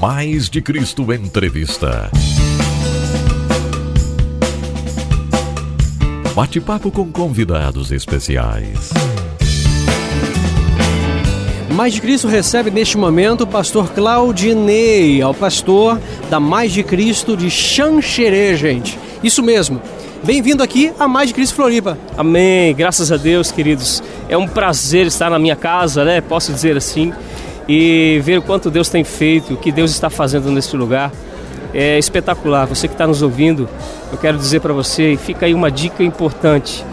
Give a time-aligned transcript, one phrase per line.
[0.00, 2.10] Mais de Cristo Entrevista.
[6.34, 8.90] Bate-papo com convidados especiais.
[11.72, 17.34] Mais de Cristo recebe neste momento o pastor Claudinei, ao pastor da Mais de Cristo
[17.34, 18.98] de Xanxerê, gente.
[19.22, 19.80] Isso mesmo.
[20.22, 21.96] Bem-vindo aqui a Mais de Cristo Floripa.
[22.18, 22.74] Amém.
[22.74, 24.02] Graças a Deus, queridos.
[24.28, 26.20] É um prazer estar na minha casa, né?
[26.20, 27.14] Posso dizer assim,
[27.68, 31.12] e ver o quanto Deus tem feito, o que Deus está fazendo neste lugar.
[31.74, 32.66] É espetacular.
[32.66, 33.68] Você que está nos ouvindo,
[34.10, 36.84] eu quero dizer para você, e fica aí uma dica importante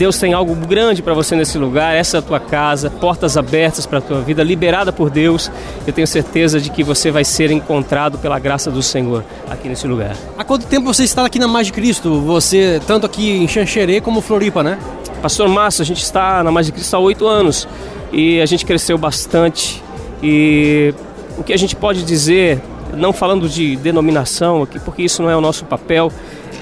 [0.00, 3.84] Deus tem algo grande para você nesse lugar, essa é a tua casa, portas abertas
[3.84, 5.50] para a tua vida, liberada por Deus.
[5.86, 9.86] Eu tenho certeza de que você vai ser encontrado pela graça do Senhor aqui nesse
[9.86, 10.16] lugar.
[10.38, 12.18] Há quanto tempo você está aqui na Mais de Cristo?
[12.22, 14.78] Você, tanto aqui em Xanxerê como Floripa, né?
[15.20, 17.68] Pastor Márcio, a gente está na Mais de Cristo há oito anos
[18.10, 19.82] e a gente cresceu bastante.
[20.22, 20.94] E
[21.38, 22.60] o que a gente pode dizer,
[22.96, 26.12] não falando de denominação aqui, porque isso não é o nosso papel,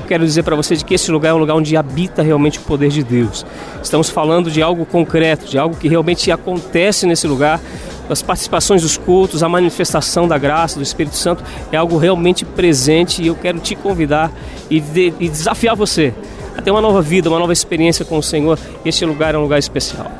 [0.09, 2.89] quero dizer para você que esse lugar é um lugar onde habita realmente o poder
[2.89, 3.45] de Deus.
[3.83, 7.61] Estamos falando de algo concreto, de algo que realmente acontece nesse lugar.
[8.09, 13.23] As participações dos cultos, a manifestação da graça do Espírito Santo é algo realmente presente
[13.23, 14.33] e eu quero te convidar
[14.71, 16.15] e, de, e desafiar você
[16.57, 18.59] a ter uma nova vida, uma nova experiência com o Senhor.
[18.85, 20.11] Este lugar é um lugar especial.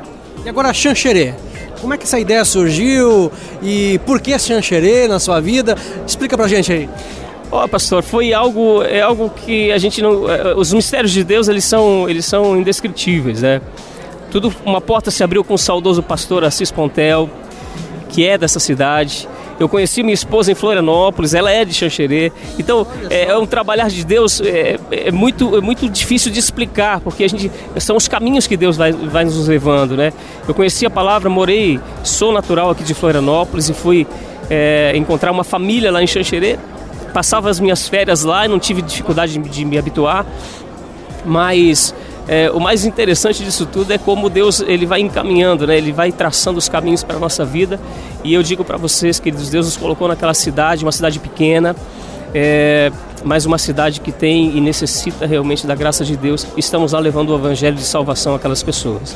[0.45, 1.33] E agora, Xanxerê.
[1.81, 5.77] Como é que essa ideia surgiu e por que Xanxerê na sua vida?
[6.05, 6.89] Explica pra gente aí.
[7.51, 11.23] Ó, oh, pastor, foi algo, é algo que a gente não, é, os mistérios de
[11.23, 13.59] Deus eles são, eles são indescritíveis, né?
[14.29, 17.27] Tudo, uma porta se abriu com o saudoso pastor Assis Pontel,
[18.09, 19.27] que é dessa cidade.
[19.59, 22.31] Eu conheci minha esposa em Florianópolis, ela é de Xanxerê.
[22.57, 27.01] Então, é, é um trabalhar de Deus é, é, muito, é muito difícil de explicar,
[27.01, 30.13] porque a gente são os caminhos que Deus vai, vai nos levando, né?
[30.47, 34.07] Eu conheci a palavra, morei, sou natural aqui de Florianópolis e fui
[34.49, 36.57] é, encontrar uma família lá em Xanxerê
[37.09, 40.25] passava as minhas férias lá e não tive dificuldade de, de me habituar,
[41.25, 41.93] mas
[42.31, 45.75] é, o mais interessante disso tudo é como Deus ele vai encaminhando, né?
[45.75, 47.79] Ele vai traçando os caminhos para a nossa vida.
[48.23, 51.75] E eu digo para vocês, queridos, Deus nos colocou naquela cidade, uma cidade pequena,
[52.31, 52.91] é,
[53.23, 56.45] mas uma cidade que tem e necessita realmente da graça de Deus.
[56.55, 59.15] Estamos lá levando o evangelho de salvação àquelas pessoas.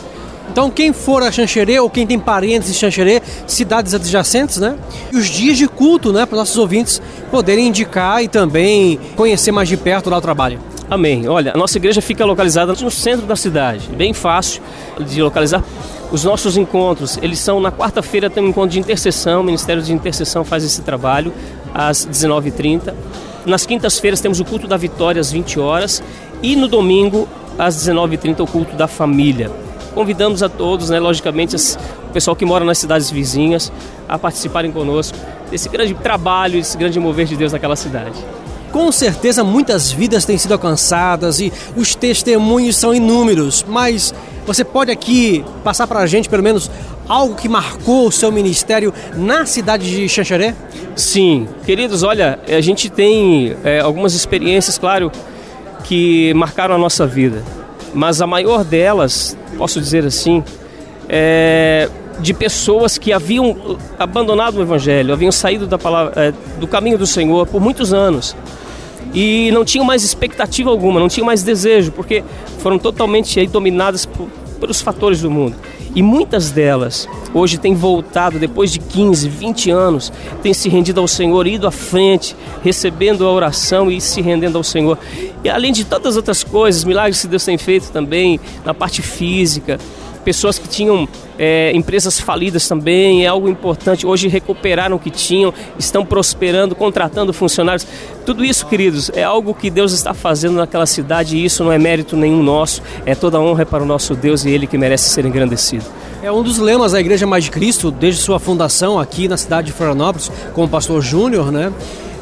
[0.50, 4.76] Então, quem for a Xanxerê ou quem tem parentes em Xanxerê, cidades adjacentes, né?
[5.12, 6.26] E os dias de culto, né?
[6.26, 7.00] Para nossos ouvintes
[7.30, 10.73] poderem indicar e também conhecer mais de perto lá o trabalho.
[10.94, 11.28] Amém.
[11.28, 14.62] Olha, a nossa igreja fica localizada no centro da cidade, bem fácil
[15.00, 15.64] de localizar.
[16.12, 19.92] Os nossos encontros, eles são na quarta-feira tem um encontro de intercessão, o Ministério de
[19.92, 21.34] Intercessão faz esse trabalho
[21.74, 22.94] às 19h30.
[23.44, 26.04] Nas quintas-feiras temos o culto da vitória às 20 horas
[26.44, 27.28] e no domingo
[27.58, 29.50] às 19h30 o culto da família.
[29.96, 33.72] Convidamos a todos, né, logicamente, o pessoal que mora nas cidades vizinhas,
[34.08, 35.18] a participarem conosco
[35.50, 38.43] desse grande trabalho, desse grande mover de Deus naquela cidade.
[38.74, 44.12] Com certeza muitas vidas têm sido alcançadas e os testemunhos são inúmeros, mas
[44.48, 46.72] você pode aqui passar para a gente pelo menos
[47.08, 50.56] algo que marcou o seu ministério na cidade de Xanxerê?
[50.96, 55.12] Sim, queridos, olha, a gente tem é, algumas experiências, claro,
[55.84, 57.44] que marcaram a nossa vida,
[57.94, 60.44] mas a maior delas posso dizer assim,
[61.08, 61.88] é,
[62.20, 67.06] de pessoas que haviam abandonado o Evangelho, haviam saído da palavra, é, do caminho do
[67.06, 68.36] Senhor por muitos anos
[69.14, 72.24] e não tinham mais expectativa alguma, não tinham mais desejo, porque
[72.60, 74.28] foram totalmente aí, dominadas por,
[74.60, 75.56] pelos fatores do mundo.
[75.96, 81.08] E muitas delas hoje têm voltado depois de 15, 20 anos, têm se rendido ao
[81.08, 84.98] Senhor, ido à frente, recebendo a oração e se rendendo ao Senhor.
[85.44, 89.80] E além de tantas outras coisas, milagres que Deus tem feito também na parte física,
[90.24, 91.08] pessoas que tinham
[91.38, 94.06] é, empresas falidas também, é algo importante.
[94.06, 97.86] Hoje recuperaram o que tinham, estão prosperando, contratando funcionários.
[98.26, 101.78] Tudo isso, queridos, é algo que Deus está fazendo naquela cidade e isso não é
[101.78, 105.26] mérito nenhum nosso, é toda honra para o nosso Deus e Ele que merece ser
[105.26, 105.86] engrandecido.
[106.22, 109.68] É um dos lemas da Igreja Mais de Cristo, desde sua fundação aqui na cidade
[109.68, 111.72] de Florianópolis, com o pastor Júnior, né?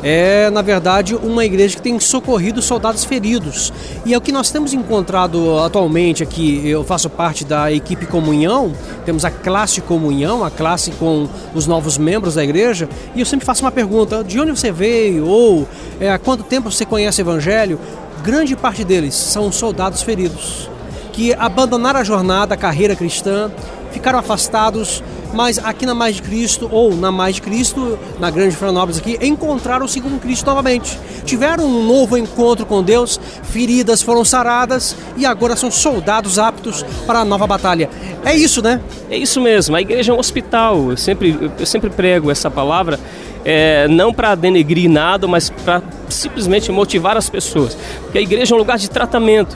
[0.03, 3.71] É, na verdade, uma igreja que tem socorrido soldados feridos.
[4.05, 6.67] E é o que nós temos encontrado atualmente aqui.
[6.67, 8.73] Eu faço parte da equipe Comunhão,
[9.05, 12.89] temos a classe Comunhão, a classe com os novos membros da igreja.
[13.15, 15.25] E eu sempre faço uma pergunta: de onde você veio?
[15.27, 15.67] Ou
[15.99, 17.79] é, há quanto tempo você conhece o Evangelho?
[18.23, 20.69] Grande parte deles são soldados feridos
[21.11, 23.51] que abandonaram a jornada, a carreira cristã,
[23.91, 25.03] ficaram afastados
[25.33, 29.17] mas aqui na Mais de Cristo, ou na Mais de Cristo, na Grande Florianópolis aqui,
[29.21, 30.99] encontraram-se com Cristo novamente.
[31.25, 37.19] Tiveram um novo encontro com Deus, feridas foram saradas e agora são soldados aptos para
[37.19, 37.89] a nova batalha.
[38.23, 38.81] É isso, né?
[39.09, 40.91] É isso mesmo, a igreja é um hospital.
[40.91, 42.99] Eu sempre, eu sempre prego essa palavra,
[43.43, 47.77] é, não para denegrir nada, mas para simplesmente motivar as pessoas.
[48.01, 49.55] Porque a igreja é um lugar de tratamento.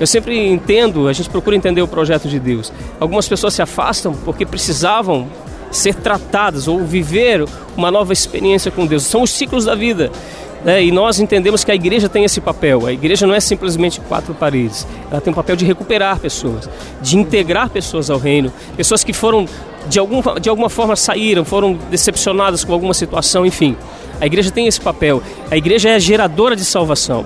[0.00, 2.72] Eu sempre entendo, a gente procura entender o projeto de Deus.
[2.98, 5.28] Algumas pessoas se afastam porque precisavam
[5.70, 9.02] ser tratadas ou viver uma nova experiência com Deus.
[9.02, 10.10] São os ciclos da vida.
[10.64, 10.84] Né?
[10.84, 12.86] E nós entendemos que a igreja tem esse papel.
[12.86, 14.86] A igreja não é simplesmente quatro paredes.
[15.10, 16.68] Ela tem o papel de recuperar pessoas,
[17.02, 19.46] de integrar pessoas ao reino, pessoas que foram
[19.86, 23.76] de alguma, de alguma forma saíram, foram decepcionadas com alguma situação, enfim.
[24.20, 25.22] A igreja tem esse papel.
[25.50, 27.24] A igreja é geradora de salvação.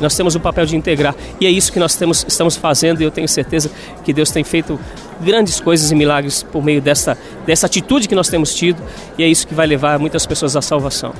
[0.00, 3.04] Nós temos o papel de integrar e é isso que nós temos, estamos fazendo e
[3.04, 3.70] eu tenho certeza
[4.04, 4.78] que Deus tem feito
[5.20, 7.16] grandes coisas e milagres por meio dessa,
[7.46, 8.82] dessa atitude que nós temos tido
[9.18, 11.14] e é isso que vai levar muitas pessoas à salvação.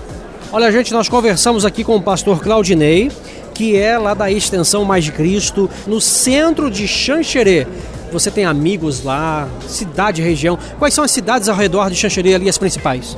[0.52, 3.11] Olha, gente, nós conversamos aqui com o pastor Claudinei,
[3.52, 7.67] que é lá da Extensão Mais de Cristo, no centro de Xanxerê.
[8.12, 10.58] Você tem amigos lá, cidade, região.
[10.79, 13.17] Quais são as cidades ao redor de Xanxerê ali, as principais?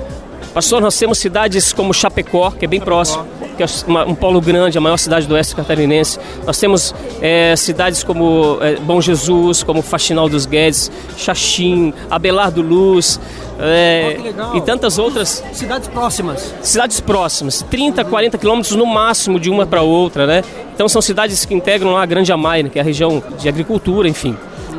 [0.55, 2.95] Pastor, nós temos cidades como Chapecó, que é bem Chapecó.
[2.97, 3.27] próximo,
[3.59, 6.19] que é uma, um polo grande, a maior cidade do oeste catarinense.
[6.47, 13.19] Nós temos é, cidades como é, Bom Jesus, como Faxinal dos Guedes, Xaxim, Abelardo Luz,
[13.59, 14.17] é,
[14.53, 15.43] oh, e tantas outras.
[15.53, 16.55] Cidades próximas.
[16.63, 20.45] Cidades próximas, 30, 40 quilômetros no máximo de uma para outra, né?
[20.73, 24.09] Então são cidades que integram lá a Grande Amai, que é a região de agricultura,
[24.09, 24.37] enfim.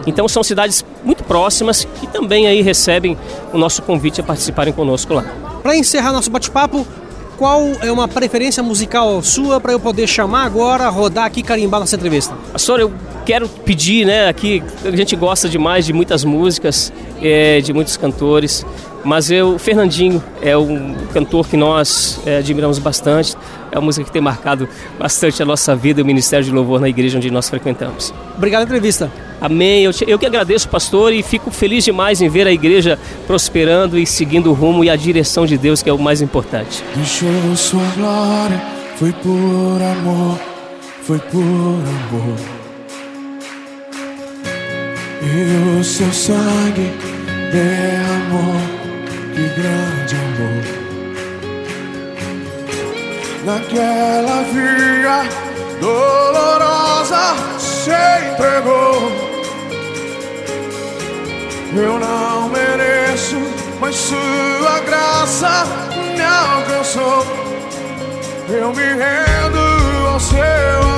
[0.08, 3.18] Então são cidades muito próximas que também aí recebem
[3.52, 5.26] o nosso convite a participarem conosco lá.
[5.62, 6.88] Para encerrar nosso bate-papo,
[7.40, 11.96] qual é uma preferência musical sua para eu poder chamar agora, rodar aqui, carimbar nossa
[11.96, 12.36] entrevista?
[12.52, 12.92] Pastor, eu
[13.26, 16.92] quero pedir, né, aqui a gente gosta demais de muitas músicas,
[17.22, 18.66] é, de muitos cantores,
[19.06, 23.38] mas eu, o Fernandinho é um cantor que nós é, admiramos bastante,
[23.72, 24.68] é uma música que tem marcado
[25.00, 28.14] bastante a nossa vida e o Ministério de Louvor na igreja onde nós frequentamos.
[28.36, 29.10] Obrigado pela entrevista.
[29.42, 29.84] Amém.
[29.84, 33.98] Eu, te, eu que agradeço, pastor, e fico feliz demais em ver a igreja prosperando
[33.98, 36.84] e seguindo o rumo e a direção de Deus, que é o mais importante.
[36.96, 38.62] Deixou sua glória,
[38.98, 40.40] foi por amor,
[41.04, 42.38] foi por amor.
[45.22, 46.92] E o seu sangue
[47.52, 48.56] derramou,
[49.34, 50.80] que grande amor.
[53.46, 55.24] Naquela via
[55.80, 56.49] dolorosa
[61.80, 63.36] eu não mereço,
[63.80, 65.66] mas sua graça
[66.16, 67.26] me alcançou.
[68.50, 70.89] Eu me rendo ao seu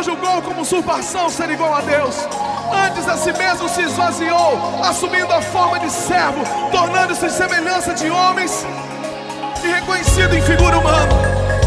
[0.00, 2.16] conjugou como usurpação ser igual a Deus.
[2.86, 6.42] Antes a si mesmo se esvaziou, assumindo a forma de servo,
[6.72, 8.64] tornando-se semelhança de homens
[9.62, 11.12] e reconhecido em figura humana.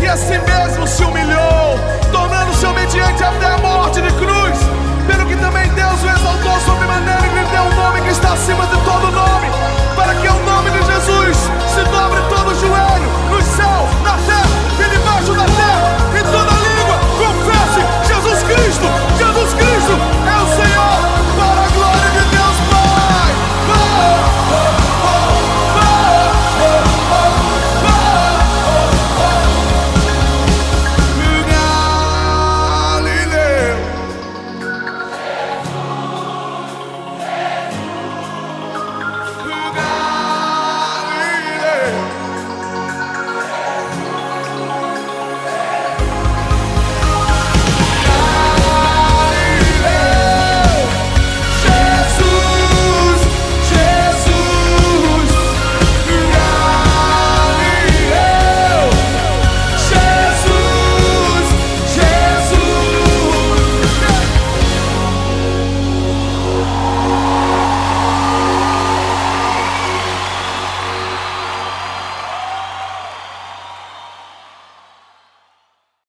[0.02, 1.78] E a si mesmo se humilhou,
[2.12, 4.58] tornando-se obediente até a morte de cruz.
[5.06, 8.66] Pelo que também Deus o exaltou sobre maneira lhe deu um nome que está acima
[8.66, 9.43] de todo nome.